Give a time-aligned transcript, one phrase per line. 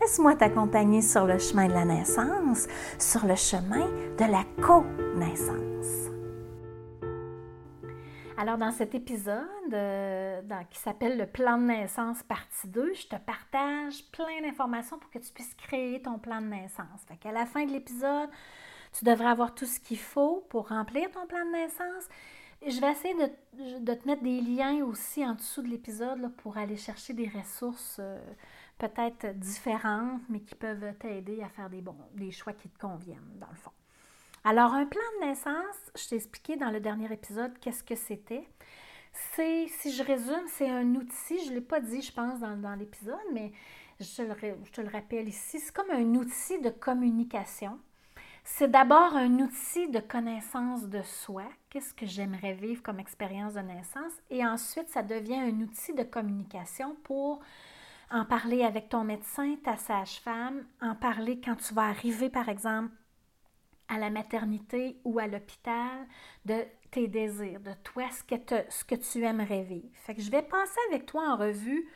[0.00, 2.66] Laisse-moi t'accompagner sur le chemin de la naissance,
[2.98, 3.86] sur le chemin
[4.18, 5.62] de la co-naissance.
[8.42, 10.40] Alors, dans cet épisode euh,
[10.70, 15.18] qui s'appelle le plan de naissance partie 2, je te partage plein d'informations pour que
[15.18, 17.02] tu puisses créer ton plan de naissance.
[17.06, 18.28] Fait qu'à la fin de l'épisode,
[18.98, 22.08] tu devrais avoir tout ce qu'il faut pour remplir ton plan de naissance.
[22.66, 26.76] Je vais essayer de, te mettre des liens aussi en dessous de l'épisode pour aller
[26.76, 27.98] chercher des ressources.
[28.00, 28.18] Euh,
[28.88, 33.38] peut-être différentes, mais qui peuvent t'aider à faire des, bons, des choix qui te conviennent,
[33.38, 33.70] dans le fond.
[34.44, 38.44] Alors, un plan de naissance, je t'ai expliqué dans le dernier épisode qu'est-ce que c'était.
[39.34, 42.74] C'est, si je résume, c'est un outil, je ne l'ai pas dit, je pense, dans,
[42.74, 43.52] l'épisode, mais
[44.00, 47.78] je te, le, je te le rappelle ici, c'est comme un outil de communication.
[48.42, 53.60] C'est d'abord un outil de connaissance de soi, qu'est-ce que j'aimerais vivre comme expérience de
[53.60, 57.40] naissance, et ensuite ça devient un outil de communication pour
[58.12, 62.92] en parler avec ton médecin, ta sage-femme, en parler quand tu vas arriver, par exemple,
[63.88, 66.06] à la maternité ou à l'hôpital,
[66.44, 68.22] de tes désirs, de toi, ce
[68.84, 69.88] que, tu aimerais vivre.
[69.94, 71.88] Fait que je vais passer avec toi en revue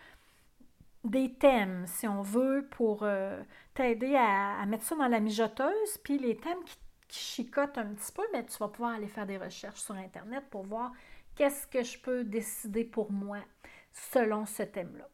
[1.04, 3.40] des thèmes, si on veut, pour euh,
[3.74, 6.76] t'aider à, mettre ça dans la mijoteuse, puis les thèmes qui,
[7.08, 10.44] qui chicotent un petit peu, mais tu vas pouvoir aller faire des recherches sur Internet
[10.50, 10.92] pour voir
[11.34, 13.38] qu'est-ce que je peux décider pour moi
[13.92, 15.08] selon ce thème-là.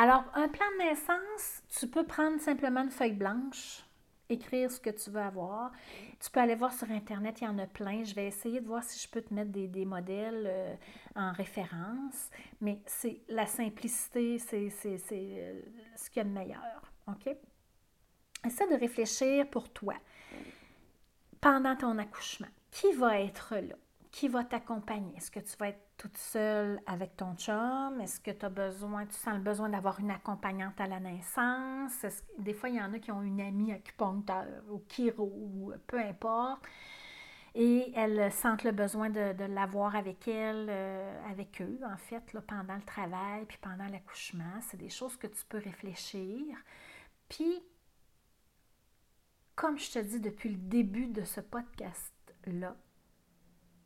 [0.00, 3.82] Alors, un plan de naissance, tu peux prendre simplement une feuille blanche,
[4.28, 5.72] écrire ce que tu veux avoir.
[6.20, 8.04] Tu peux aller voir sur Internet, il y en a plein.
[8.04, 10.74] Je vais essayer de voir si je peux te mettre des, modèles euh,
[11.16, 14.70] en référence, mais c'est la simplicité, c'est
[15.10, 15.60] euh,
[15.96, 16.92] ce qu'il y a de meilleur.
[17.08, 17.36] OK?
[18.46, 19.94] Essaie de réfléchir pour toi
[21.40, 22.46] pendant ton accouchement.
[22.70, 23.74] Qui va être là?
[24.12, 25.16] Qui va t'accompagner?
[25.16, 28.00] Est-ce que tu vas être toute seule avec ton chum?
[28.00, 32.06] Est-ce que tu as besoin, tu sens le besoin d'avoir une accompagnante à la naissance?
[32.38, 35.98] des fois, il y en a qui ont une amie acupuncteur ou chiro ou peu
[35.98, 36.62] importe.
[37.54, 42.40] Et elles sentent le besoin de, l'avoir avec elles, euh, avec eux, en fait, là,
[42.40, 44.60] pendant le travail, puis pendant l'accouchement?
[44.60, 46.56] C'est des choses que tu peux réfléchir.
[47.28, 47.60] Puis,
[49.56, 52.76] comme je te dis depuis le début de ce podcast-là,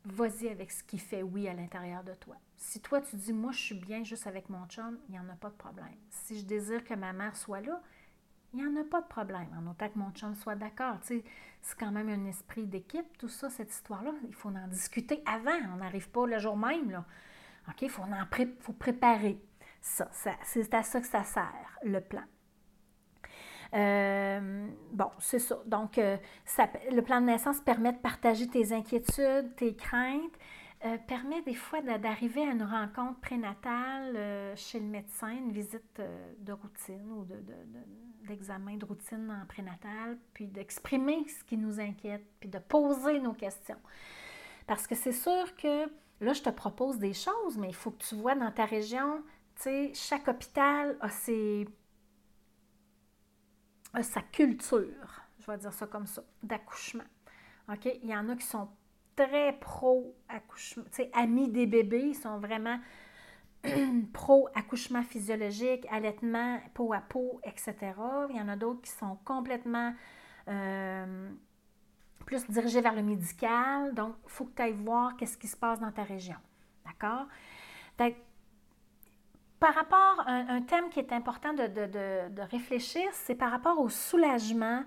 [0.05, 2.35] vas-y avec ce qui fait oui à l'intérieur de toi.
[2.57, 5.29] Si toi, tu dis, moi, je suis bien juste avec mon chum, il n'y en
[5.29, 5.95] a pas de problème.
[6.09, 7.81] Si je désire que ma mère soit là,
[8.53, 10.99] il n'y en a pas de problème, en autant que mon chum soit d'accord.
[11.05, 11.23] Tu
[11.61, 14.13] c'est quand même un esprit d'équipe, tout ça, cette histoire-là.
[14.27, 15.57] Il faut en discuter avant.
[15.73, 17.05] On n'arrive pas le jour même, là.
[17.69, 17.81] OK?
[17.81, 18.25] Il faut, en
[18.59, 19.39] faut préparer
[19.83, 20.09] ça
[20.43, 22.23] c'est à ça que ça sert, le plan.
[23.73, 25.57] Euh, bon, c'est ça.
[25.65, 26.17] Donc, euh,
[26.91, 30.37] le plan de naissance permet de partager tes inquiétudes, tes craintes,
[30.85, 36.01] euh, permet des fois d'arriver à une rencontre prénatale chez le médecin, une visite
[36.39, 37.25] de routine ou
[38.27, 43.19] d'examen de, de, routine en prénatal, puis d'exprimer ce qui nous inquiète, puis de poser
[43.19, 43.79] nos questions.
[44.67, 45.85] Parce que c'est sûr que
[46.21, 49.23] là, je te propose des choses, mais il faut que tu vois dans ta région,
[49.55, 51.65] tu sais, chaque hôpital a ses
[54.01, 57.03] sa culture, je vais dire ça comme ça, d'accouchement.
[57.71, 57.85] OK?
[58.01, 58.69] Il y en a qui sont
[59.15, 62.79] très pro-accouchement, tu sais, amis des bébés, ils sont vraiment
[64.13, 67.75] pro-accouchement physiologique, allaitement, peau à peau, etc.
[68.29, 69.93] Il y en a d'autres qui sont complètement
[70.47, 71.29] euh,
[72.25, 73.93] plus dirigés vers le médical.
[73.93, 76.37] Donc, il faut que tu ailles voir qu'est-ce qui se passe dans ta région.
[76.85, 77.27] D'accord?
[79.63, 84.83] Par rapport à un, thème qui est important de, réfléchir, c'est par rapport au soulagement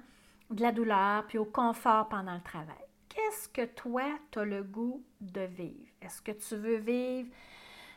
[0.51, 2.85] de la douleur puis au confort pendant le travail.
[3.09, 5.89] Qu'est-ce que toi, tu as le goût de vivre?
[6.03, 7.31] Est-ce que tu veux vivre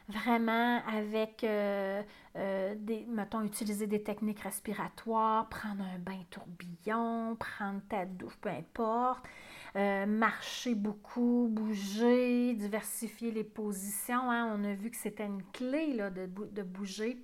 [0.07, 2.01] vraiment avec, euh,
[2.37, 8.47] euh, des, mettons, utiliser des techniques respiratoires, prendre un bain tourbillon, prendre ta douche, peu
[8.47, 9.25] importe?
[9.75, 14.31] Euh, marcher beaucoup, bouger, diversifier les positions.
[14.31, 14.55] Hein.
[14.57, 17.23] On a vu que c'était une clé là, de, de, bouger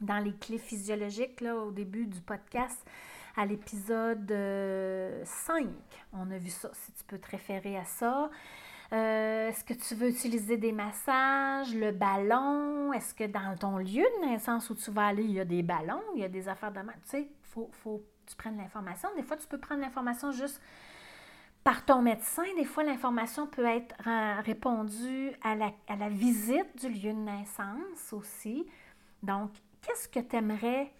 [0.00, 2.84] dans les clés physiologiques au début du podcast
[3.36, 4.32] à l'épisode 5.
[4.32, 5.24] Euh,
[6.12, 8.30] On a vu ça, si tu peux te référer à ça.
[8.92, 12.92] Euh, est-ce que tu veux utiliser des massages, le ballon?
[12.92, 15.62] Est-ce que dans ton lieu de naissance où tu vas aller, il y a des
[15.62, 16.80] ballons, il y a des affaires de?
[16.80, 19.08] Tu sais, faut, faut que tu prennes l'information.
[19.16, 20.60] Des fois, tu peux prendre l'information juste
[21.64, 22.44] par ton médecin.
[22.56, 23.94] Des fois, l'information peut être
[24.44, 28.66] répondue à la, visite du lieu de naissance aussi.
[29.22, 29.50] Donc,
[29.80, 30.92] qu'est-ce que tu aimerais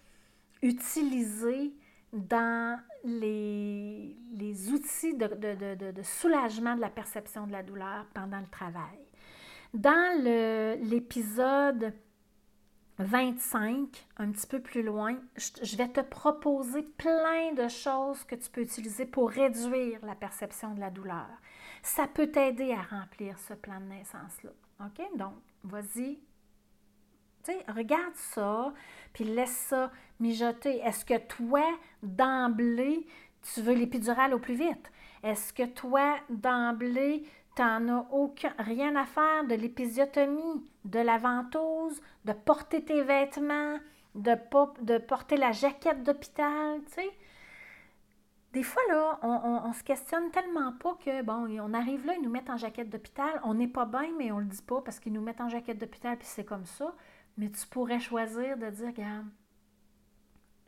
[0.62, 1.74] utiliser
[2.12, 4.16] dans les,
[4.72, 8.98] outils de, soulagement de la perception de la douleur pendant le travail?
[9.74, 10.18] Dans
[10.82, 11.92] l'épisode
[12.98, 18.48] 25, un petit peu plus loin, je vais te proposer plein de choses que tu
[18.50, 21.28] peux utiliser pour réduire la perception de la douleur.
[21.82, 24.50] Ça peut t'aider à remplir ce plan de naissance-là.
[24.80, 25.18] OK?
[25.18, 26.18] Donc, vas-y.
[27.68, 28.72] Regarde ça,
[29.12, 30.78] puis laisse ça mijoter.
[30.78, 31.62] Est-ce que toi,
[32.02, 33.06] d'emblée,
[33.42, 34.90] tu veux l'épidurale au plus vite?
[35.22, 37.24] Est-ce que toi, d'emblée,
[37.54, 43.02] tu n'en as aucun, rien à faire de l'épisiotomie, de la ventouse, de porter tes
[43.02, 43.78] vêtements,
[44.14, 44.34] de,
[44.82, 47.10] de porter la jaquette d'hôpital, tu sais.
[48.52, 52.22] Des fois, là, on, on, se questionne tellement pas que, bon, on arrive là, ils
[52.22, 53.40] nous mettent en jaquette d'hôpital.
[53.42, 55.78] On n'est pas bien, mais on le dit pas parce qu'ils nous mettent en jaquette
[55.78, 56.94] d'hôpital, puis c'est comme ça.
[57.36, 59.26] Mais tu pourrais choisir de dire, regarde,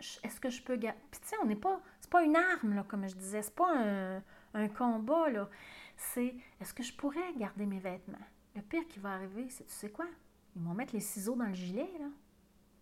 [0.01, 0.77] est-ce que je peux.
[0.77, 1.81] Puis tu sais, on n'est pas.
[2.01, 3.43] C'est pas une arme, là, comme je disais.
[3.43, 4.21] C'est pas un,
[4.55, 5.49] un combat, là
[5.97, 8.19] c'est est-ce que je pourrais garder mes vêtements?
[8.55, 10.07] Le pire qui va arriver, c'est tu sais quoi?
[10.55, 12.07] Ils vont mettre les ciseaux dans le gilet, là.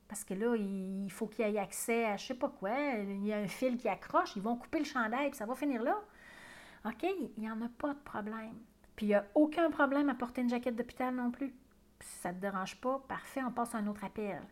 [0.06, 2.78] Parce que là, il faut qu'il y ait accès à je sais pas quoi.
[3.02, 5.54] Il y a un fil qui accroche, ils vont couper le chandail, puis ça va
[5.54, 6.00] finir là.
[6.84, 8.54] OK, il n'y en a pas de problème.
[8.94, 11.54] Puis il n'y a aucun problème à porter une jaquette d'hôpital non plus.
[12.00, 14.42] Si ça ne te dérange pas, parfait, on passe à un autre appel.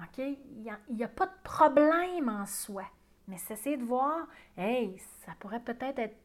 [0.00, 0.18] OK?
[0.18, 2.84] Il n'y a, a, pas de problème en soi.
[3.28, 4.26] Mais c'est de voir,
[4.56, 6.16] hey, ça pourrait peut-être être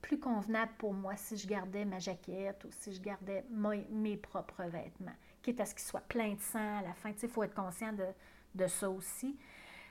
[0.00, 4.64] plus convenable pour moi si je gardais ma jaquette ou si je gardais mes, propres
[4.64, 7.10] vêtements, quitte à ce qu'ils soient pleins de sang à la fin.
[7.22, 8.06] il faut être conscient de,
[8.54, 9.36] de ça aussi.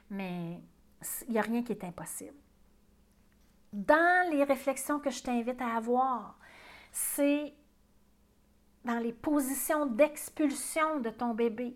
[0.10, 0.62] Mais
[1.28, 2.36] il n'y a rien qui est impossible.
[3.74, 6.40] Dans les réflexions que je t'invite à avoir,
[6.92, 7.54] c'est
[8.86, 11.76] dans les positions d'expulsion de ton bébé.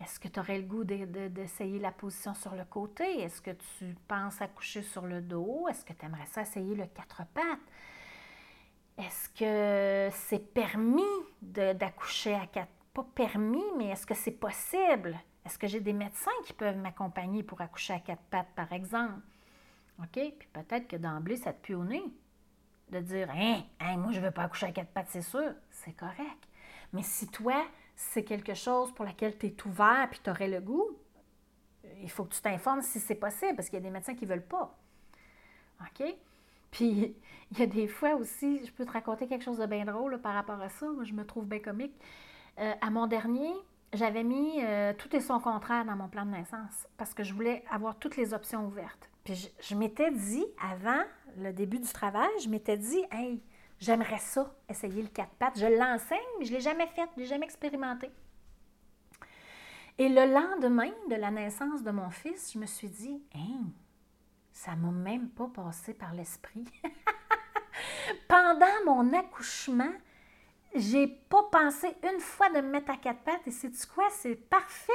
[0.00, 3.22] Est-ce que tu aurais le goût d'essayer la position sur le côté?
[3.22, 5.66] Est-ce que tu penses à coucher sur le dos?
[5.68, 7.58] Est-ce que tu aimerais ça essayer le quatre pattes?
[8.98, 11.02] Est-ce que c'est permis
[11.40, 15.18] d'accoucher à quatre Pas permis, mais est-ce que c'est possible?
[15.44, 19.20] Est-ce que j'ai des médecins qui peuvent m'accompagner pour accoucher à quatre pattes, par exemple?
[20.00, 20.12] OK?
[20.12, 24.24] Puis peut-être que d'emblée, ça te pue au de dire Hein, hein moi, je ne
[24.24, 25.52] veux pas accoucher à quatre pattes, c'est sûr.
[25.70, 26.48] C'est correct.
[26.92, 27.64] Mais si toi,
[27.96, 30.96] c'est quelque chose pour laquelle tu es ouvert et tu aurais le goût,
[32.02, 34.24] il faut que tu t'informes si c'est possible, parce qu'il y a des médecins qui
[34.24, 34.76] ne veulent pas.
[35.80, 36.14] OK?
[36.70, 37.16] Puis,
[37.52, 40.20] il y a des fois aussi, je peux te raconter quelque chose de bien drôle
[40.20, 40.86] par rapport à ça.
[40.86, 41.94] Moi, je me trouve bien comique.
[42.58, 43.52] Euh, à mon dernier,
[43.92, 47.32] j'avais mis euh, tout et son contraire dans mon plan de naissance parce que je
[47.32, 49.10] voulais avoir toutes les options ouvertes.
[49.24, 51.02] Puis, je, je m'étais dit, avant
[51.38, 53.40] le début du travail, je m'étais dit, hey,
[53.78, 55.58] J'aimerais ça, essayer le quatre pattes.
[55.58, 58.10] Je l'enseigne, mais je ne l'ai jamais fait, je ne l'ai jamais expérimenté.
[59.98, 63.70] Et le lendemain de la naissance de mon fils, je me suis dit, hein,
[64.52, 66.64] ça ne m'a même pas passé par l'esprit.
[68.28, 69.92] Pendant mon accouchement,
[70.74, 74.04] j'ai pas pensé une fois de me mettre à quatre pattes et c'est quoi?
[74.10, 74.92] C'est parfait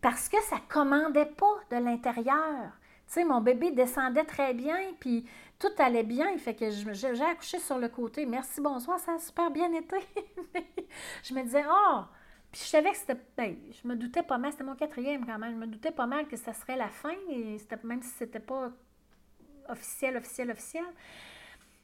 [0.00, 2.72] parce que ça commandait pas de l'intérieur.
[3.08, 5.24] Tu sais, mon bébé descendait très bien, puis
[5.58, 6.36] tout allait bien.
[6.36, 8.26] Fait que j'ai accouché sur le côté.
[8.26, 9.96] Merci, bonsoir, ça a super bien été.
[11.24, 12.00] je me disais, oh!
[12.52, 13.16] Puis je savais que c'était.
[13.36, 15.52] Ben, je me doutais pas mal, c'était mon quatrième quand même.
[15.52, 18.72] Je me doutais pas mal que ça serait la fin, et même si c'était pas
[19.70, 20.84] officiel, officiel, officiel.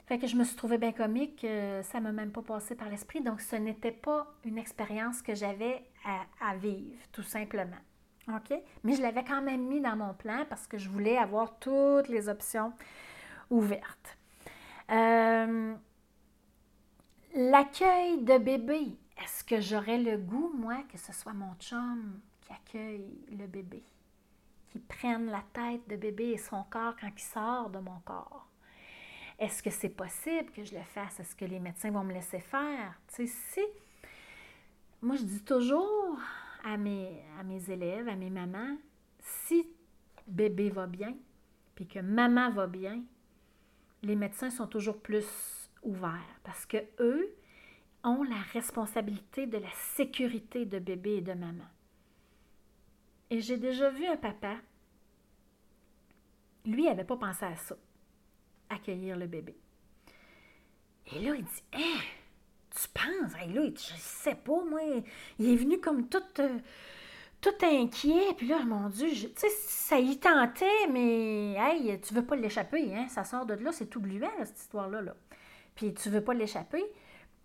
[0.06, 2.90] Fait que je me suis trouvée bien comique, euh, ça m'a même pas passé par
[2.90, 3.22] l'esprit.
[3.22, 5.82] Donc, ce n'était pas une expérience que j'avais
[6.40, 7.80] à vivre, tout simplement.
[8.28, 8.54] OK?
[8.82, 12.08] Mais je l'avais quand même mis dans mon plan parce que je voulais avoir toutes
[12.08, 12.72] les options
[13.50, 14.16] ouvertes.
[14.90, 15.74] Euh,
[17.34, 18.96] l'accueil de bébé.
[19.22, 23.82] Est-ce que j'aurais le goût, moi, que ce soit mon chum qui accueille le bébé,
[24.70, 28.48] qui prenne la tête de bébé et son corps quand il sort de mon corps?
[29.38, 31.20] Est-ce que c'est possible que je le fasse?
[31.20, 32.94] Est-ce que les médecins vont me laisser faire?
[33.08, 33.60] Tu sais, si.
[35.02, 36.18] Moi, je dis toujours,
[36.64, 38.76] à mes, à mes élèves, à mes mamans,
[39.20, 39.68] si
[40.26, 41.14] bébé va bien,
[41.74, 43.02] puis que maman va bien,
[44.02, 47.36] les médecins sont toujours plus ouverts parce que eux
[48.02, 51.64] ont la responsabilité de la sécurité de bébé et de maman.
[53.30, 54.56] Et j'ai déjà vu un papa,
[56.66, 57.76] lui, n'avait pas pensé à ça,
[58.68, 59.56] accueillir le bébé.
[61.12, 62.00] Et là, il dit, hein,
[62.74, 63.32] tu penses?
[63.32, 64.80] là, je sais pas, moi.
[65.38, 66.58] Il est venu comme tout, euh,
[67.40, 68.34] tout inquiet.
[68.36, 72.94] Puis là, mon Dieu, tu sais, ça y tentait, mais hey, tu veux pas l'échapper,
[72.94, 73.06] hein?
[73.08, 75.02] Ça sort de là, c'est tout gluant, cette histoire-là.
[75.02, 75.14] Là.
[75.74, 76.84] Puis tu veux pas l'échapper.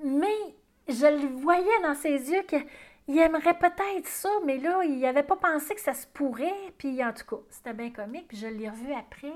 [0.03, 0.55] Mais
[0.87, 5.35] je le voyais dans ses yeux qu'il aimerait peut-être ça, mais là, il n'avait pas
[5.35, 6.73] pensé que ça se pourrait.
[6.77, 8.27] Puis en tout cas, c'était bien comique.
[8.29, 9.33] Puis je l'ai revu après.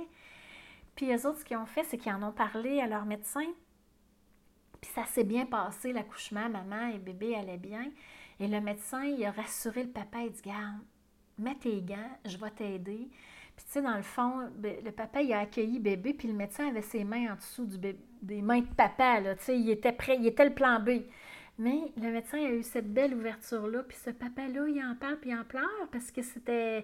[0.95, 3.45] Puis les autres, ce qu'ils ont fait, c'est qu'ils en ont parlé à leur médecin.
[4.83, 6.49] Puis ça s'est bien passé, l'accouchement.
[6.49, 7.85] Maman et bébé allaient bien.
[8.37, 10.81] Et le médecin, il a rassuré le papa, il dit Garde,
[11.39, 13.07] mets tes gants, je vais t'aider.
[13.55, 16.67] Puis, tu sais, dans le fond, le papa, il a accueilli bébé, puis le médecin
[16.67, 17.77] avait ses mains en dessous du
[18.21, 19.21] des mains de papa.
[19.21, 21.03] Tu sais, il était prêt, il était le plan B.
[21.57, 25.29] Mais le médecin a eu cette belle ouverture-là, puis ce papa-là, il en parle, puis
[25.29, 26.83] il en pleure, parce que c'était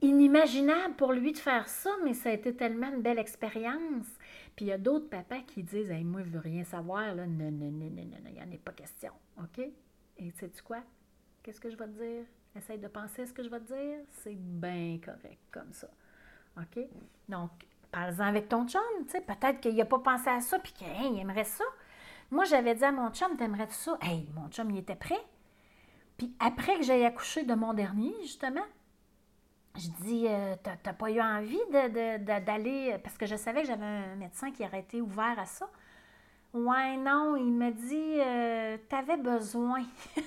[0.00, 4.08] inimaginable pour lui de faire ça, mais ça a été tellement une belle expérience.
[4.56, 7.26] Puis il y a d'autres papas qui disent hey, Moi, je veux rien savoir, là.
[7.26, 9.12] Non, non, non, non, non, il n'y en a pas question.
[9.38, 9.58] OK?
[10.18, 10.82] Et sais-tu quoi?
[11.42, 12.24] Qu'est-ce que je vais te dire?
[12.54, 13.98] Essaye de penser à ce que je vais te dire.
[14.10, 15.88] C'est bien correct comme ça.
[16.58, 16.84] OK?
[17.28, 17.50] Donc,
[17.90, 18.80] parle-en avec ton chum.
[19.06, 21.64] Tu sais, peut-être qu'il n'a pas pensé à ça puis qu'il aimerait ça.
[22.30, 23.96] Moi, j'avais dit à mon chum, t'aimerais ça?
[24.00, 25.20] Hey, mon chum, il était prêt.
[26.16, 28.64] Puis après que j'ai accouché de mon dernier, justement,
[29.76, 34.16] je dis, euh, t'as pas eu envie d'aller, parce que je savais que j'avais un
[34.16, 35.68] médecin qui aurait été ouvert à ça.
[36.54, 39.84] Ouais, non, il m'a dit, euh, t'avais besoin.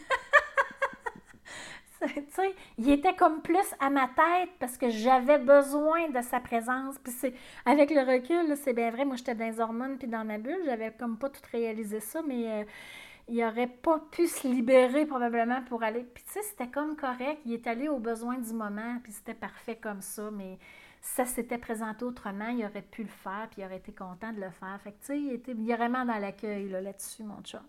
[2.29, 6.95] sais, il était comme plus à ma tête parce que j'avais besoin de sa présence.
[7.03, 7.33] Puis c'est,
[7.65, 10.61] avec le recul, c'est bien vrai, moi j'étais dans les hormones puis dans ma bulle,
[10.65, 12.63] j'avais comme pas tout réalisé ça, mais euh,
[13.27, 16.03] il aurait pas pu se libérer probablement pour aller.
[16.03, 19.34] Puis tu sais, c'était comme correct, il est allé aux besoins du moment, puis c'était
[19.34, 20.60] parfait comme ça, mais
[21.01, 24.41] ça s'était présenté autrement, il aurait pu le faire, puis il aurait été content de
[24.41, 24.79] le faire.
[24.84, 27.63] Fait que, tu sais, il était vraiment dans l'accueil là-dessus, mon chat.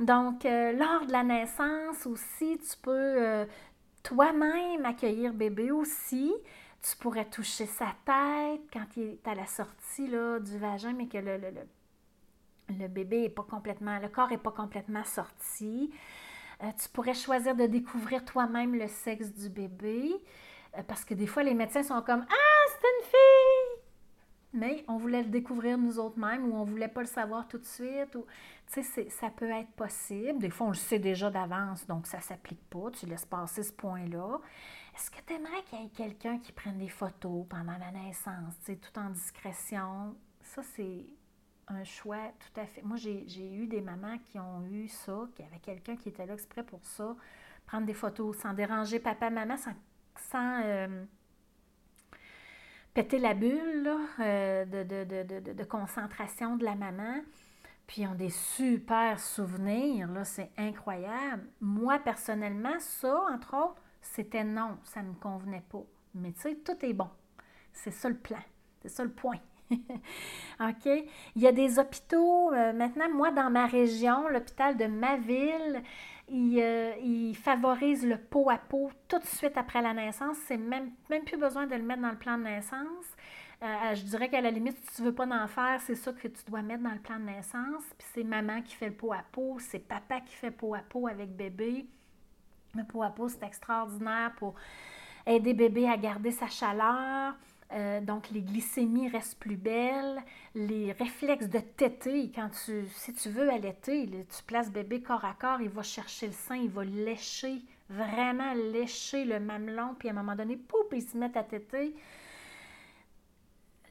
[0.00, 3.46] Donc, euh, lors de la naissance aussi, tu peux euh,
[4.02, 6.32] toi-même accueillir bébé aussi.
[6.82, 11.06] Tu pourrais toucher sa tête quand il est à la sortie là, du vagin, mais
[11.06, 11.50] que le, le,
[12.68, 15.92] bébé est pas complètement, le corps n'est pas complètement sorti.
[16.62, 20.12] Euh, tu pourrais choisir de découvrir toi-même le sexe du bébé.
[20.76, 23.84] Euh, parce que des fois, les médecins sont comme Ah, c'est une fille!
[24.52, 27.48] Mais on voulait le découvrir nous autres mêmes ou on ne voulait pas le savoir
[27.48, 28.14] tout de suite.
[28.14, 28.24] Ou,
[28.72, 30.38] tu sais, ça peut être possible.
[30.38, 32.90] Des fois, on le sait déjà d'avance, donc ça s'applique pas.
[32.92, 34.38] Tu laisses passer ce point-là.
[34.94, 38.54] Est-ce que tu aimerais qu'il y ait quelqu'un qui prenne des photos pendant la naissance,
[38.60, 40.14] tu sais, tout en discrétion?
[40.40, 41.04] Ça, c'est
[41.68, 42.82] un choix tout à fait.
[42.82, 46.34] Moi, j'ai eu des mamans qui ont eu ça, qui avait quelqu'un qui était là
[46.34, 47.16] exprès pour ça,
[47.66, 51.04] prendre des photos sans déranger papa, maman, sans euh,
[52.92, 53.90] péter la bulle
[54.20, 57.22] euh, de, concentration de la maman.
[57.86, 61.46] Puis ils ont des super souvenirs, là, c'est incroyable.
[61.60, 65.82] Moi, personnellement, ça, entre autres, c'était non, ça ne me convenait pas.
[66.14, 67.10] Mais tu sais, tout est bon.
[67.72, 68.38] C'est ça le plan,
[68.80, 69.38] c'est ça le point.
[70.60, 70.86] OK?
[71.36, 75.82] Il y a des hôpitaux, euh, maintenant, moi, dans ma région, l'hôpital de ma ville,
[76.32, 80.36] euh, il, favorise le pot à pot tout de suite après la naissance.
[80.46, 83.06] C'est même, même plus besoin de le mettre dans le plan de naissance.
[83.62, 86.12] Euh, je dirais qu'à la limite, si tu ne veux pas en faire, c'est ça
[86.12, 87.84] que tu dois mettre dans le plan de naissance.
[87.98, 90.80] Puis c'est maman qui fait le pot à pot, c'est papa qui fait pot à
[90.80, 91.86] pot avec bébé.
[92.74, 94.54] Le pot à pot, c'est extraordinaire pour
[95.26, 97.34] aider bébé à garder sa chaleur.
[97.74, 100.22] Euh, donc, les glycémies restent plus belles.
[100.54, 105.34] Les réflexes de téter, quand tu, si tu veux allaiter, tu places bébé corps à
[105.34, 110.12] corps, il va chercher le sein, il va lécher, vraiment lécher le mamelon, puis à
[110.12, 111.96] un moment donné, pouf, il se met à téter.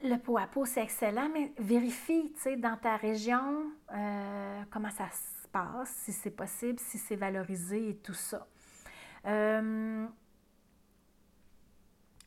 [0.02, 4.90] Le pot à peau, c'est excellent, mais vérifie, tu sais, dans ta région, euh, comment
[4.90, 8.48] ça se passe, si c'est possible, si c'est valorisé et tout ça.
[9.26, 10.06] Euh,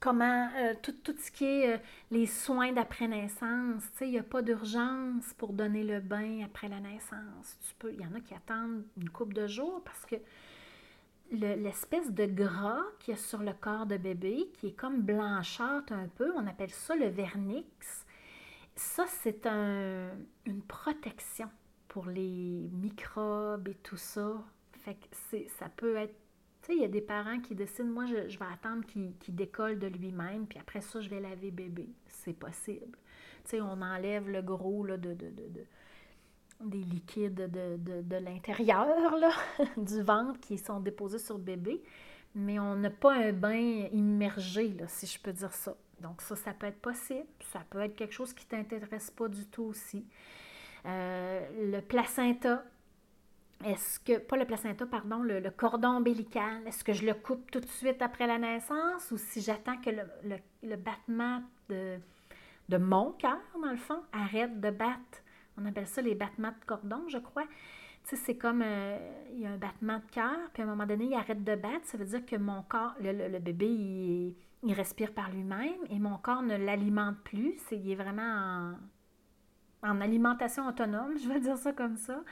[0.00, 1.79] comment euh, tout, ce qui est euh,
[2.11, 3.83] les soins d'après-naissance.
[4.00, 7.59] Il n'y a pas d'urgence pour donner le bain après la naissance.
[7.61, 10.17] Tu peux, il y en a qui attendent une couple de jours parce que
[11.33, 15.93] l'espèce de gras qu'il y a sur le corps de bébé, qui est comme blanchâtre
[15.93, 18.07] un peu, on appelle ça le vernix.
[18.76, 20.11] Ça, c'est un,
[20.45, 21.50] une protection
[21.88, 24.35] pour les microbes et tout ça.
[24.85, 26.15] Fait que ça peut être
[26.73, 30.46] il y a des parents qui décident, moi, je, vais attendre qu'il décolle de lui-même,
[30.46, 31.88] puis après ça, je vais laver bébé.
[32.08, 32.96] C'est possible.
[33.44, 35.30] Tu sais, on enlève le gros là, de, de,
[36.61, 38.87] des liquides de, l'intérieur,
[39.76, 41.82] du ventre qui sont déposés sur le bébé,
[42.35, 45.76] mais on n'a pas un bain immergé, là, si je peux dire ça.
[46.00, 47.26] Donc ça, ça peut être possible.
[47.52, 50.04] Ça peut être quelque chose qui ne t'intéresse pas du tout aussi.
[50.85, 52.62] Euh, le placenta,
[53.66, 57.58] est-ce que, pas le placenta, pardon, le, cordon ombilical, est-ce que je le coupe tout
[57.58, 61.99] de suite après la naissance ou si j'attends que le, battement de,
[62.78, 65.23] mon cœur, dans le fond, arrête de battre?
[65.58, 67.42] On appelle ça les battements de cordon, je crois.
[68.04, 68.99] Tu sais, c'est comme, euh,
[69.32, 71.56] il y a un battement de cœur, puis à un moment donné, il arrête de
[71.56, 71.87] battre.
[71.87, 76.42] Ça veut dire que mon corps, le, bébé, il, respire par lui-même et mon corps
[76.42, 77.54] ne l'alimente plus.
[77.66, 78.76] C'est, il est vraiment
[79.82, 82.23] en, en alimentation autonome, je vais dire ça comme ça.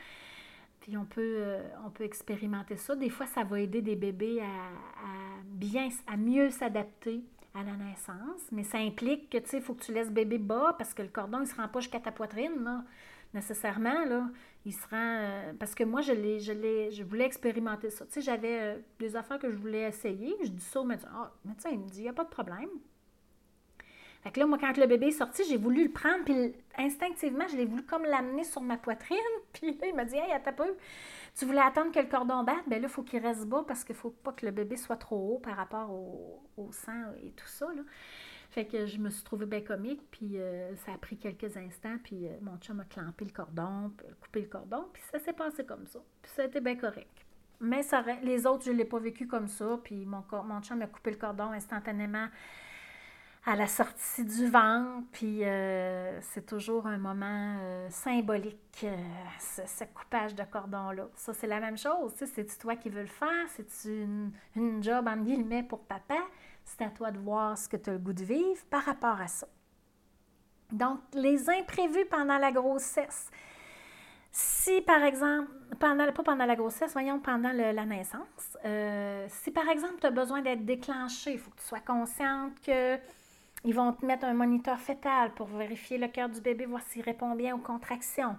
[0.85, 2.95] Puis on peut, euh, on peut expérimenter ça.
[2.95, 7.23] Des fois, ça va aider des bébés à, mieux s'adapter
[7.55, 10.37] à la naissance, mais ça implique que, tu sais, il faut que tu laisses bébé
[10.37, 12.85] bas parce que le cordon, il ne se rend pas jusqu'à ta poitrine,
[13.33, 14.29] nécessairement.
[14.67, 15.21] Il se rend...
[15.23, 18.05] Euh, parce que moi, je, l'ai, je, l'ai, je voulais expérimenter ça.
[18.05, 20.37] Tu sais, j'avais euh, des affaires que je voulais essayer.
[20.43, 21.09] Je dis ça au médecin.
[21.15, 22.69] Ah, le médecin, il me dit, il n'y a pas de problème.
[24.25, 27.47] Fait que là, moi, quand le bébé est sorti, j'ai voulu le prendre, puis instinctivement,
[27.47, 29.19] je l'ai voulu comme l'amener sur ma poitrine.
[29.53, 30.33] Puis là, il m'a dit Hey,
[31.39, 33.85] tu voulais attendre que le cordon batte, bien là, il faut qu'il reste bas parce
[33.85, 37.33] qu'il ne faut pas que le bébé soit trop haut par rapport au, sang et
[37.33, 37.67] tout ça.
[37.67, 37.83] Là.
[38.51, 41.99] Fait que je me suis trouvée bien comique, puis euh, ça a pris quelques instants,
[42.03, 45.67] puis euh, mon chum a clampé le cordon, coupé le cordon, puis ça s'est passé
[45.67, 45.99] comme ça.
[46.23, 47.27] Puis ça a été bien correct.
[47.61, 47.83] Mais
[48.23, 51.11] les autres, je ne l'ai pas vécu comme ça, puis mon, mon chum a coupé
[51.11, 52.29] le cordon instantanément
[53.47, 58.97] à la sortie du ventre, puis euh, c'est toujours un moment euh, symbolique, euh,
[59.39, 61.09] ce, coupage de cordon-là.
[61.15, 62.15] Ça, c'est la même chose.
[62.17, 63.47] C'est-tu toi qui veux le faire?
[63.49, 66.17] C'est-tu une, une, job, en guillemets, pour papa?
[66.65, 69.21] C'est à toi de voir ce que tu as le goût de vivre par rapport
[69.21, 69.47] à ça.
[70.73, 73.31] Donc, les imprévus pendant la grossesse.
[74.33, 78.57] Si, par exemple, pendant, pas pendant la grossesse, voyons, pendant la naissance,
[79.29, 82.99] si, par exemple, tu as besoin d'être déclenché, il faut que tu sois consciente que
[83.65, 87.03] ils vont te mettre un moniteur fœtal pour vérifier le cœur du bébé, voir s'il
[87.03, 88.37] répond bien aux contractions.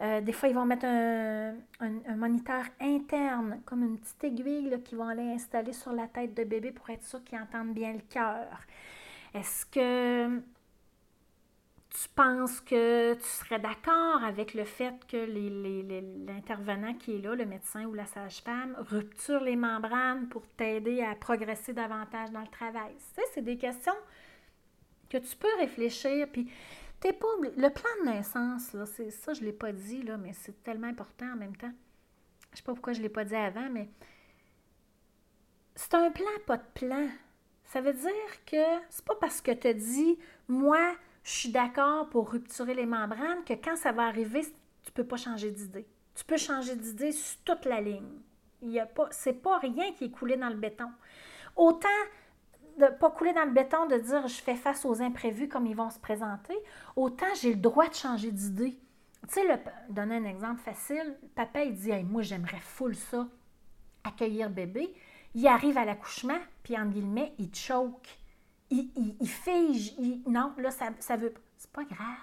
[0.00, 5.08] Euh, des fois, ils vont mettre un, moniteur interne, comme une petite aiguille qu'ils vont
[5.08, 8.46] aller installer sur la tête de bébé pour être sûr qu'il entende bien le cœur.
[9.34, 10.40] Est-ce que
[11.90, 17.44] tu penses que tu serais d'accord avec le fait que l'intervenant qui est là, le
[17.44, 22.92] médecin ou la sage-femme, rupture les membranes pour t'aider à progresser davantage dans le travail?
[22.96, 23.92] Tu sais, c'est des questions
[25.12, 26.50] que tu peux réfléchir, puis
[26.98, 30.16] t'es pas Le plan de naissance, là, c'est ça, je ne l'ai pas dit, là,
[30.16, 31.72] mais c'est tellement important en même temps.
[32.52, 33.88] Je sais pas pourquoi je ne l'ai pas dit avant, mais
[35.74, 37.08] c'est un plan, pas de plan.
[37.64, 40.94] Ça veut dire que c'est pas parce que tu dit, moi,
[41.24, 44.42] je suis d'accord pour rupturer les membranes, que quand ça va arriver,
[44.82, 45.86] tu peux pas changer d'idée.
[46.14, 48.20] Tu peux changer d'idée sur toute la ligne.
[48.62, 50.90] Il y a pas, c'est pas rien qui est coulé dans le béton.
[51.56, 51.88] Autant
[52.78, 55.76] de pas couler dans le béton, de dire je fais face aux imprévus comme ils
[55.76, 56.56] vont se présenter,
[56.96, 58.78] autant j'ai le droit de changer d'idée.
[59.28, 63.28] Tu sais, donner un exemple facile, papa il dit moi j'aimerais full ça,
[64.04, 64.94] accueillir bébé.
[65.34, 68.18] Il arrive à l'accouchement, puis en guillemets, il choke.
[68.70, 69.94] Il, il, fige.
[70.26, 71.34] non, là, ça, ça veut.
[71.56, 72.16] C'est pas grave.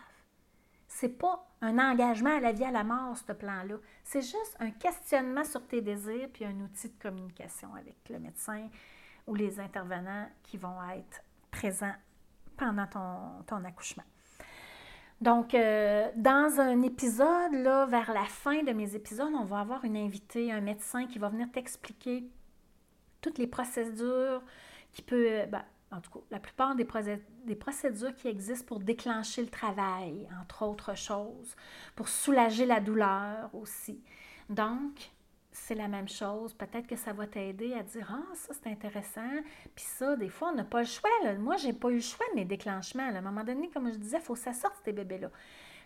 [0.88, 3.76] C'est pas un engagement à la vie, à la mort, ce plan-là.
[4.04, 8.68] C'est juste un questionnement sur tes désirs, puis un outil de communication avec le médecin,
[9.30, 11.94] ou les intervenants qui vont être présents
[12.58, 12.88] pendant
[13.48, 14.04] ton, accouchement.
[15.22, 19.86] Donc, euh, dans un épisode, là, vers la fin de mes épisodes, on va avoir
[19.86, 22.26] une invitée, un médecin qui va venir t'expliquer
[23.22, 24.42] toutes les procédures
[24.92, 29.50] qui peut, ben, en tout cas, la plupart des procédures qui existent pour déclencher le
[29.50, 31.56] travail, entre autres choses,
[31.96, 34.02] pour soulager la douleur aussi.
[34.50, 35.12] Donc,
[35.52, 36.54] c'est la même chose.
[36.54, 39.42] Peut-être que ça va t'aider à dire Ah, ça c'est intéressant.
[39.76, 41.10] Puis ça, des fois, on n'a pas le choix.
[41.24, 41.34] Là.
[41.36, 43.04] Moi, j'ai pas eu le choix de mes déclenchements.
[43.04, 45.30] À un moment donné, comme je disais, il faut que ça sorte ces bébés-là.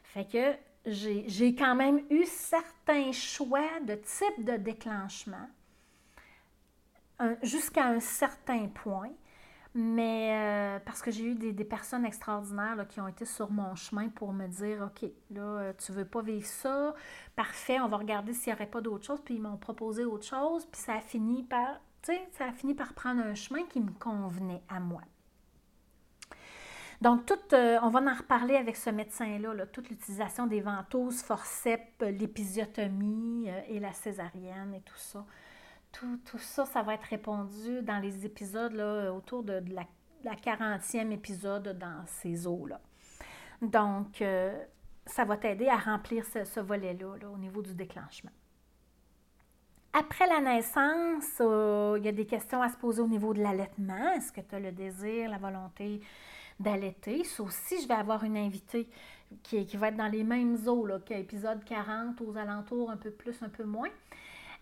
[0.04, 5.47] Fait que j'ai quand même eu certains choix de type de déclenchement
[7.41, 9.12] jusqu'à un certain point.
[9.75, 14.09] Mais euh, parce que j'ai eu des, personnes extraordinaires qui ont été sur mon chemin
[14.09, 16.93] pour me dire OK, là, euh, tu veux pas vivre ça,
[17.36, 19.19] parfait, on va regarder s'il n'y aurait pas d'autre chose.
[19.25, 22.51] Puis ils m'ont proposé autre chose, puis ça a fini par, tu sais, ça a
[22.51, 25.01] fini par prendre un chemin qui me convenait à moi.
[27.01, 31.99] Donc, tout, euh, on va en reparler avec ce médecin-là, toute l'utilisation des ventouses, forceps,
[31.99, 35.25] l'épisiotomie et la césarienne et tout ça.
[35.93, 39.86] Tout, ça, ça va être répondu dans les épisodes là, autour de, la,
[40.36, 42.82] 40e épisode dans ces eaux-là.
[43.62, 44.58] Donc, euh,
[45.06, 48.32] ça va t'aider à remplir ce, volet-là au niveau du déclenchement.
[49.93, 53.43] Après la naissance, euh, il y a des questions à se poser au niveau de
[53.43, 54.12] l'allaitement.
[54.13, 56.01] Est-ce que tu as le désir, la volonté
[56.60, 57.23] d'allaiter?
[57.23, 58.89] Ça aussi, je vais avoir une invitée
[59.43, 63.12] qui, qui va être dans les mêmes eaux, là, qu'épisode 40, aux alentours, un peu
[63.12, 63.89] plus, un peu moins.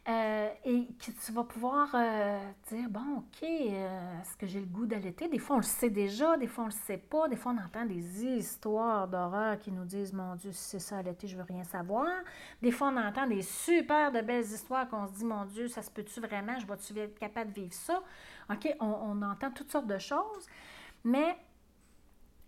[0.09, 2.39] Euh, et que tu vas pouvoir euh,
[2.71, 5.27] dire, bon, OK, euh, est-ce que j'ai le goût d'allaiter?
[5.27, 7.27] Des fois, on le sait déjà, des fois, on le sait pas.
[7.27, 10.97] Des fois, on entend des histoires d'horreur qui nous disent, mon Dieu, si c'est ça,
[10.97, 12.07] allaiter, je veux rien savoir.
[12.63, 15.83] Des fois, on entend des super de belles histoires qu'on se dit, mon Dieu, ça
[15.83, 16.57] se peut-tu vraiment?
[16.57, 18.01] Je vais-tu être capable de vivre ça?
[18.49, 20.47] OK, on, entend toutes sortes de choses,
[21.03, 21.37] mais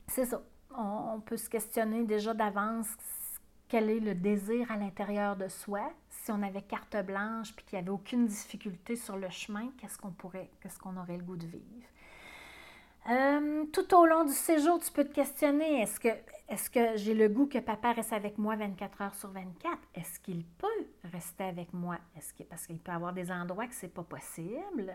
[0.07, 0.41] c'est ça.
[0.75, 2.87] on peut se questionner déjà d'avance
[3.73, 7.79] quel est le désir à l'intérieur de soi, si on avait carte blanche puis qu'il
[7.79, 11.37] n'y avait aucune difficulté sur le chemin, qu'est-ce qu'on pourrait, qu'est-ce qu'on aurait le goût
[11.37, 11.87] de vivre?
[13.09, 15.99] Euh, tout au long du séjour, tu peux te questionner, est-ce
[16.69, 19.75] que, j'ai le goût que papa reste avec moi 24 heures sur 24?
[19.95, 20.67] Est-ce qu'il peut
[21.11, 21.97] rester avec moi?
[22.15, 24.93] Est-ce que, parce qu'il peut y avoir des endroits que ce n'est pas possible.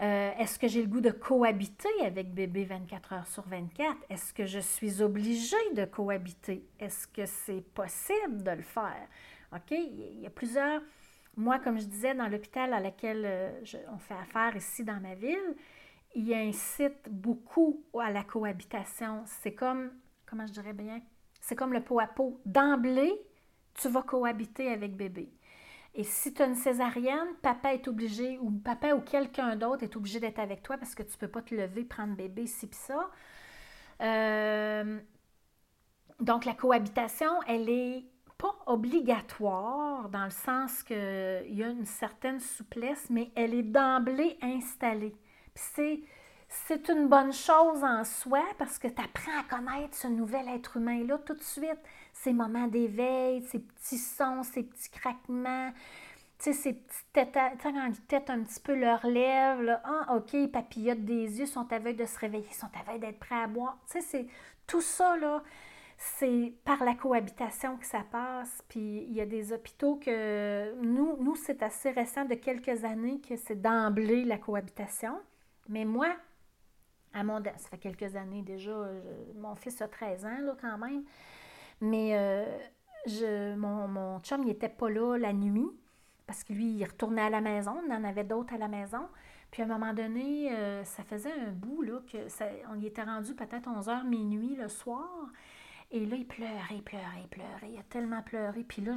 [0.00, 3.96] Euh, est-ce que j'ai le goût de cohabiter avec bébé 24 heures sur 24?
[4.08, 6.66] Est-ce que je suis obligée de cohabiter?
[6.78, 9.06] Est-ce que c'est possible de le faire?
[9.54, 9.72] OK?
[9.72, 10.80] Il y a plusieurs.
[11.36, 13.60] Moi, comme je disais, dans l'hôpital à laquelle euh,
[13.92, 15.54] on fait affaire ici dans ma ville,
[16.14, 19.22] il incite beaucoup à la cohabitation.
[19.26, 19.90] C'est comme,
[20.24, 21.02] comment je dirais bien,
[21.42, 22.40] c'est comme le pot à pot.
[22.46, 23.12] D'emblée,
[23.74, 25.30] tu vas cohabiter avec bébé.
[25.94, 29.96] Et si tu as une césarienne, papa est obligé, ou papa ou quelqu'un d'autre est
[29.96, 32.68] obligé d'être avec toi parce que tu ne peux pas te lever, prendre bébé, ci
[32.68, 33.10] pis ça.
[34.00, 35.00] Euh,
[36.20, 38.04] donc, la cohabitation, elle est
[38.38, 44.38] pas obligatoire dans le sens qu'il y a une certaine souplesse, mais elle est d'emblée
[44.42, 45.14] installée.
[45.54, 46.00] c'est,
[46.50, 50.76] c'est une bonne chose en soi parce que tu apprends à connaître ce nouvel être
[50.78, 51.78] humain-là tout de suite.
[52.12, 55.70] Ces moments d'éveil, ces petits sons, ces petits craquements,
[56.38, 60.32] tu sais, ces petites têtes, quand ils têtent un petit peu leurs lèvres, ah, OK,
[60.32, 63.42] ils papillotent des yeux, sont à veille de se réveiller, sont à veille d'être prêts
[63.42, 63.78] à boire.
[63.86, 64.26] Tu sais, c'est
[64.66, 65.42] tout ça, là
[66.02, 68.62] c'est par la cohabitation que ça passe.
[68.68, 73.20] Puis il y a des hôpitaux que nous, nous c'est assez récent de quelques années
[73.20, 75.20] que c'est d'emblée la cohabitation.
[75.68, 76.08] Mais moi,
[77.12, 78.72] à mon ça fait quelques années déjà,
[79.36, 81.04] mon fils a 13 ans là, quand même.
[81.80, 82.44] Mais euh,
[83.06, 85.70] je, mon, mon chum, n'était pas là la nuit
[86.26, 87.74] parce que lui, il retournait à la maison.
[87.84, 89.08] On en avait d'autres à la maison.
[89.50, 92.86] Puis à un moment donné, euh, ça faisait un bout là, que ça, on y
[92.86, 95.08] était rendu peut-être 11h minuit le soir.
[95.90, 97.72] Et là, il pleurait, il pleurait, il pleurait.
[97.72, 98.62] Il a tellement pleuré.
[98.62, 98.94] Puis là,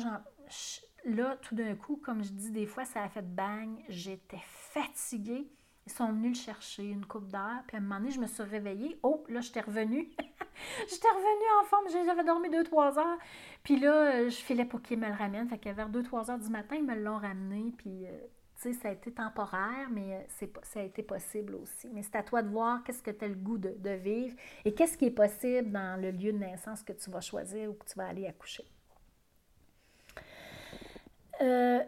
[1.06, 3.84] là tout d'un coup, comme je dis des fois, ça a fait bang.
[3.90, 5.48] J'étais fatiguée.
[5.86, 7.62] Ils sont venus le chercher une coupe d'heure.
[7.68, 8.98] Puis à un moment donné, je me suis réveillée.
[9.04, 10.10] Oh, là, j'étais revenue.
[10.90, 11.86] j'étais revenue en forme.
[12.06, 13.18] J'avais dormi deux, trois heures.
[13.64, 15.50] Puis là, je filais pour qu'ils me le ramènent.
[15.50, 17.74] Fait que vers deux, trois heures du matin, ils me l'ont ramené.
[17.78, 18.12] Puis euh,
[18.72, 21.90] ça a été temporaire, mais euh, ça a été possible aussi.
[21.92, 24.74] Mais c'est à toi de voir qu'est-ce que tu as le goût de, vivre et
[24.74, 27.86] qu'est-ce qui est possible dans le lieu de naissance que tu vas choisir ou que
[27.86, 28.66] tu vas aller accoucher.
[31.42, 31.84] Euh,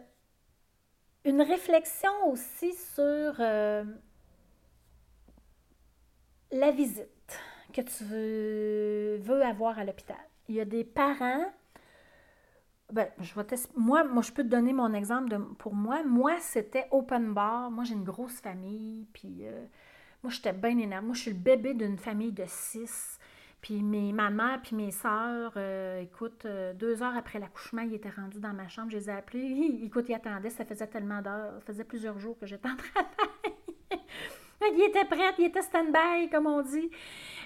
[1.26, 3.84] une réflexion aussi sur euh,
[6.52, 7.38] la visite
[7.72, 8.04] que tu
[9.22, 10.16] veux avoir à l'hôpital.
[10.48, 11.44] Il y a des parents
[12.92, 13.34] ben, je
[13.76, 16.04] moi, moi, je peux te donner mon exemple pour moi.
[16.04, 17.70] Moi, c'était open bar.
[17.70, 19.06] Moi, j'ai une grosse famille.
[19.12, 19.66] Puis, euh,
[20.22, 21.04] moi, j'étais bien énervée.
[21.04, 23.18] Moi, je suis le bébé d'une famille de six.
[23.66, 27.94] Puis, mes, ma mère puis mes sœurs, euh, écoute, euh, deux heures après l'accouchement, ils
[27.94, 28.92] étaient rendus dans ma chambre.
[28.92, 29.80] Je les ai appelés.
[29.82, 30.50] Écoute, ils attendaient.
[30.50, 31.54] Ça faisait tellement d'heures.
[31.54, 34.72] Ça faisait plusieurs jours que j'étais en travail.
[34.72, 35.34] ils étaient prêts.
[35.40, 36.88] Ils étaient stand-by, comme on dit.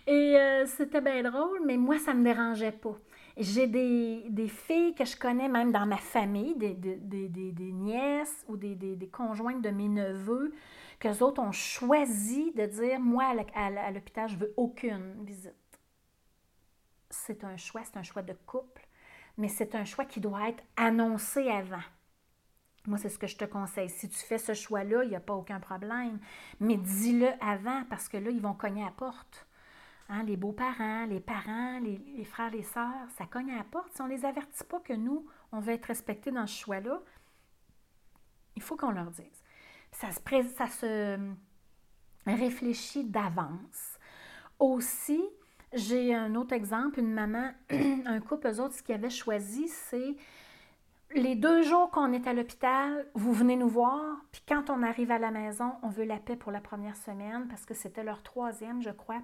[0.06, 1.61] Et c'était bien drôle.
[1.64, 2.98] Mais moi, ça ne me dérangeait pas.
[3.38, 9.09] J'ai des, filles que je connais même dans ma famille, des, des, nièces ou des,
[9.11, 10.52] conjointes de mes neveux,
[10.98, 15.60] qu'eux autres ont choisi de dire, moi, à l'hôpital, je veux aucune visite.
[17.11, 18.87] C'est un choix, c'est un choix de couple,
[19.37, 21.83] mais c'est un choix qui doit être annoncé avant.
[22.87, 23.90] Moi, c'est ce que je te conseille.
[23.90, 26.18] Si tu fais ce choix-là, il n'y a pas aucun problème.
[26.61, 29.46] Mais dis-le avant parce que là, ils vont cogner à la porte.
[30.09, 33.92] Hein, les beaux-parents, les parents, les, frères, les sœurs, ça cogne à la porte.
[33.94, 37.01] Si on ne les avertit pas que nous, on veut être respectés dans ce choix-là,
[38.57, 39.44] il faut qu'on leur dise.
[39.92, 40.20] Ça se,
[40.57, 41.18] ça se
[42.27, 43.99] réfléchit d'avance.
[44.59, 45.23] Aussi,
[45.72, 47.50] j'ai un autre exemple, une maman,
[48.06, 50.16] un couple, eux autres, ce qu'ils avaient choisi, c'est
[51.14, 55.11] les deux jours qu'on est à l'hôpital, vous venez nous voir, puis quand on arrive
[55.11, 58.22] à la maison, on veut la paix pour la première semaine parce que c'était leur
[58.22, 59.20] troisième, je crois,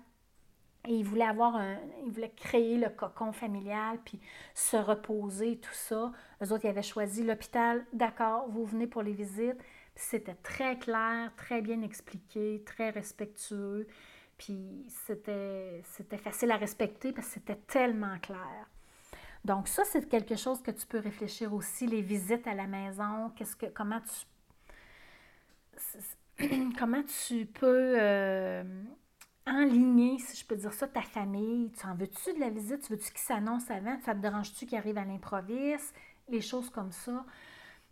[0.86, 4.20] et il voulait avoir un, il voulait créer le cocon familial, puis
[4.54, 6.12] se reposer, tout ça.
[6.42, 7.84] Eux autres, ils avaient choisi l'hôpital.
[7.92, 9.60] D'accord, vous venez pour les visites.
[9.96, 13.88] C'était très clair, très bien expliqué, très respectueux.
[14.38, 15.82] Puis c'était,
[16.18, 18.68] facile à respecter parce que c'était tellement clair.
[19.44, 23.30] Donc ça, c'est quelque chose que tu peux réfléchir aussi, les visites à la maison,
[23.36, 24.00] qu'est-ce que, comment
[26.38, 28.64] tu, comment tu peux euh,
[29.46, 31.70] enligner, si je peux dire ça, ta famille?
[31.72, 32.82] Tu en veux-tu de la visite?
[32.82, 33.98] Tu veux-tu qu'il s'annonce avant?
[34.04, 35.94] Ça te dérange-tu qu'il arrive à l'improviste?
[36.28, 37.24] Les choses comme ça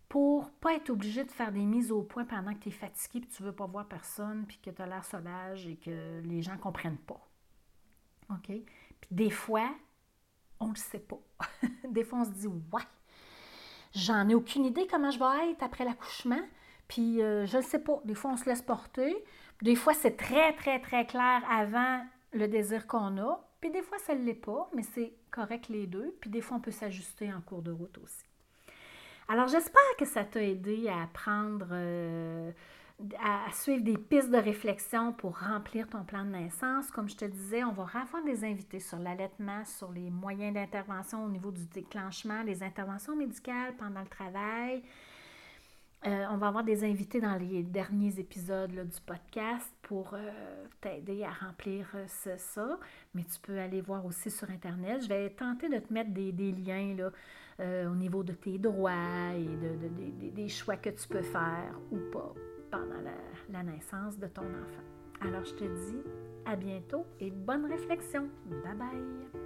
[0.09, 3.21] pour pas être obligé de faire des mises au point pendant que tu es fatigué,
[3.21, 6.43] puis tu veux pas voir personne, puis que tu as l'air sauvage et que les
[6.43, 7.21] gens comprennent pas.
[8.31, 8.47] OK?
[8.47, 9.69] Puis des fois,
[10.61, 11.19] on le sait pas.
[11.89, 12.83] des fois, on se dit, ouais,
[13.95, 16.43] j'en ai aucune idée comment je vais être après l'accouchement,
[16.89, 18.01] puis euh, je ne sais pas.
[18.05, 19.15] Des fois, on se laisse porter.
[19.63, 23.49] Des fois, c'est très, très, très clair avant le désir qu'on a.
[23.61, 26.15] Puis des fois, ça ne l'est pas, mais c'est correct les deux.
[26.21, 28.25] Puis des fois, on peut s'ajuster en cours de route aussi.
[29.29, 32.53] Alors, j'espère que ça t'a aidé à apprendre, euh,
[33.23, 36.91] à suivre des pistes de réflexion pour remplir ton plan de naissance.
[36.91, 41.25] Comme je te disais, on va avoir des invités sur l'allaitement, sur les moyens d'intervention
[41.25, 44.83] au niveau du déclenchement, les interventions médicales pendant le travail.
[46.07, 51.25] Euh, on va avoir des invités dans les derniers épisodes du podcast pour euh, t'aider
[51.25, 52.79] à remplir ça.
[53.15, 55.03] Mais tu peux aller voir aussi sur Internet.
[55.03, 57.11] Je vais tenter de te mettre des, liens là,
[57.61, 61.99] euh, au niveau de tes droits et de, des choix que tu peux faire ou
[62.13, 62.35] pas
[62.71, 63.01] pendant
[63.49, 64.85] la naissance de ton enfant.
[65.23, 66.03] Alors je te dis
[66.45, 68.29] à bientôt et bonne réflexion.
[68.47, 69.44] Bye bye.